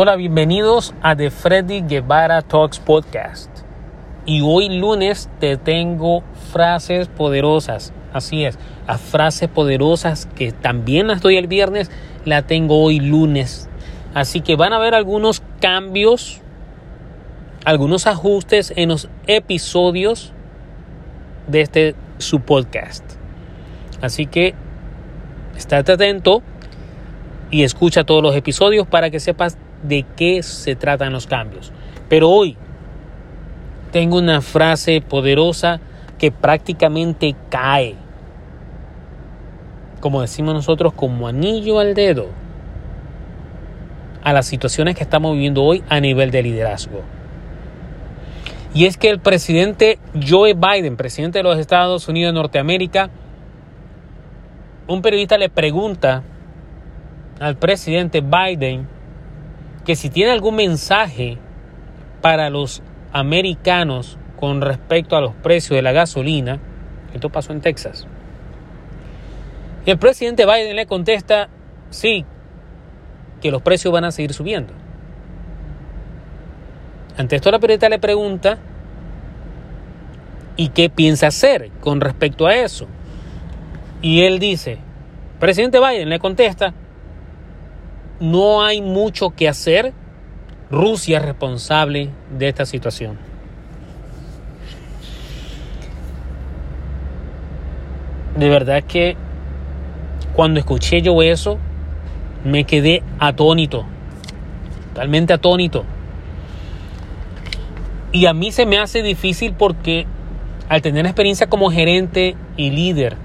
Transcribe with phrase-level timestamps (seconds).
[0.00, 3.50] Hola, bienvenidos a The Freddy Guevara Talks Podcast.
[4.26, 7.92] Y hoy lunes te tengo frases poderosas.
[8.12, 11.90] Así es, las frases poderosas que también las doy el viernes,
[12.24, 13.68] la tengo hoy lunes.
[14.14, 16.42] Así que van a haber algunos cambios,
[17.64, 20.32] algunos ajustes en los episodios
[21.48, 23.02] de este su podcast.
[24.00, 24.54] Así que
[25.56, 26.44] estate atento
[27.50, 31.72] y escucha todos los episodios para que sepas de qué se tratan los cambios.
[32.08, 32.56] Pero hoy
[33.92, 35.80] tengo una frase poderosa
[36.18, 37.94] que prácticamente cae,
[40.00, 42.28] como decimos nosotros, como anillo al dedo
[44.24, 47.02] a las situaciones que estamos viviendo hoy a nivel de liderazgo.
[48.74, 53.10] Y es que el presidente Joe Biden, presidente de los Estados Unidos de Norteamérica,
[54.86, 56.22] un periodista le pregunta
[57.40, 58.86] al presidente Biden
[59.88, 61.38] que si tiene algún mensaje
[62.20, 66.58] para los americanos con respecto a los precios de la gasolina,
[67.14, 68.06] esto pasó en Texas.
[69.86, 71.48] El presidente Biden le contesta,
[71.88, 72.26] sí,
[73.40, 74.74] que los precios van a seguir subiendo.
[77.16, 78.58] Ante esto la periodista le pregunta,
[80.58, 82.86] ¿y qué piensa hacer con respecto a eso?
[84.02, 84.76] Y él dice,
[85.40, 86.74] presidente Biden le contesta,
[88.20, 89.92] no hay mucho que hacer,
[90.70, 93.18] Rusia es responsable de esta situación.
[98.36, 99.16] De verdad que
[100.34, 101.58] cuando escuché yo eso,
[102.44, 103.84] me quedé atónito,
[104.88, 105.84] totalmente atónito.
[108.12, 110.06] Y a mí se me hace difícil porque
[110.68, 113.16] al tener experiencia como gerente y líder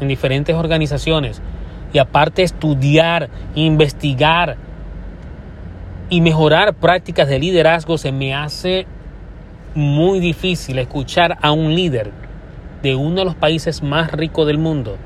[0.00, 1.42] en diferentes organizaciones,
[1.92, 4.56] y aparte estudiar, investigar
[6.08, 8.86] y mejorar prácticas de liderazgo, se me hace
[9.74, 12.10] muy difícil escuchar a un líder
[12.82, 14.96] de uno de los países más ricos del mundo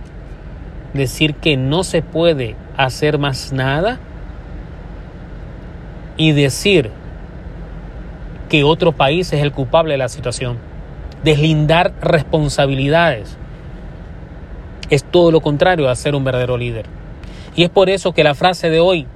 [0.96, 3.98] decir que no se puede hacer más nada
[6.16, 6.90] y decir
[8.48, 10.58] que otro país es el culpable de la situación.
[11.22, 13.36] Deslindar responsabilidades
[14.90, 16.86] es todo lo contrario a ser un verdadero líder.
[17.54, 19.06] Y es por eso que la frase de hoy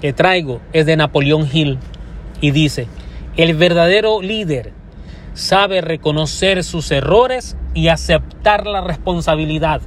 [0.00, 1.78] que traigo es de Napoleón Hill
[2.40, 2.88] y dice,
[3.36, 4.72] el verdadero líder
[5.32, 9.80] sabe reconocer sus errores y aceptar la responsabilidad.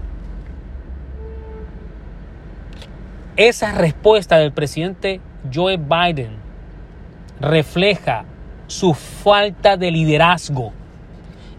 [3.35, 5.21] Esa respuesta del presidente
[5.53, 6.37] Joe Biden
[7.39, 8.25] refleja
[8.65, 10.73] su falta de liderazgo,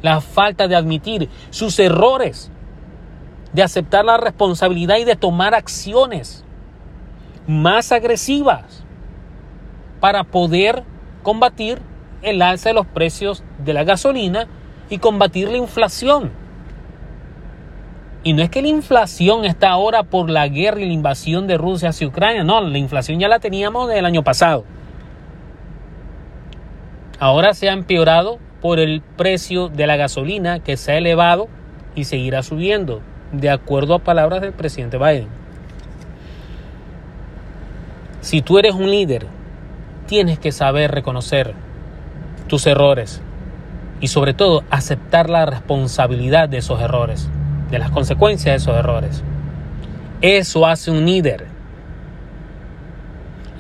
[0.02, 2.50] la falta de admitir sus errores,
[3.52, 6.44] de aceptar la responsabilidad y de tomar acciones
[7.46, 8.84] más agresivas
[10.00, 10.84] para poder
[11.22, 11.80] combatir
[12.22, 14.46] el alza de los precios de la gasolina
[14.90, 16.32] y combatir la inflación.
[18.24, 21.56] Y no es que la inflación está ahora por la guerra y la invasión de
[21.56, 24.64] Rusia hacia Ucrania, no, la inflación ya la teníamos del año pasado.
[27.20, 31.48] Ahora se ha empeorado por el precio de la gasolina que se ha elevado
[31.94, 33.00] y seguirá subiendo,
[33.32, 35.28] de acuerdo a palabras del presidente Biden.
[38.20, 39.26] Si tú eres un líder,
[40.06, 41.54] tienes que saber reconocer
[42.48, 43.22] tus errores
[44.00, 47.28] y sobre todo aceptar la responsabilidad de esos errores
[47.70, 49.22] de las consecuencias de esos errores.
[50.20, 51.46] Eso hace un líder.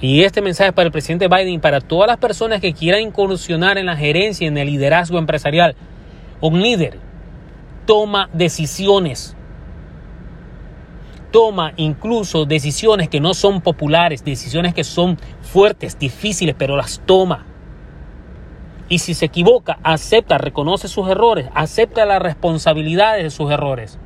[0.00, 3.78] Y este mensaje para el presidente Biden y para todas las personas que quieran incursionar
[3.78, 5.74] en la gerencia en el liderazgo empresarial.
[6.40, 6.98] Un líder
[7.84, 9.34] toma decisiones.
[11.30, 17.44] Toma incluso decisiones que no son populares, decisiones que son fuertes, difíciles, pero las toma.
[18.88, 23.98] Y si se equivoca, acepta, reconoce sus errores, acepta las responsabilidades de sus errores.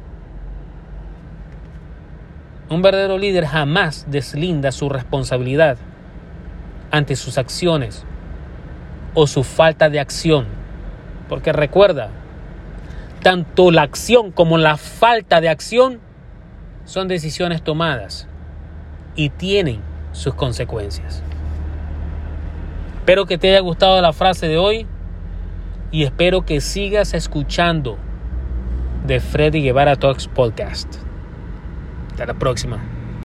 [2.68, 5.76] Un verdadero líder jamás deslinda su responsabilidad
[6.90, 8.04] ante sus acciones
[9.14, 10.46] o su falta de acción.
[11.28, 12.10] Porque recuerda,
[13.22, 16.00] tanto la acción como la falta de acción
[16.84, 18.26] son decisiones tomadas
[19.16, 19.80] y tienen
[20.12, 21.22] sus consecuencias.
[22.98, 24.86] Espero que te haya gustado la frase de hoy
[25.90, 27.98] y espero que sigas escuchando
[29.06, 30.94] de Freddy Guevara Talks Podcast.
[32.12, 32.91] Hasta la próxima.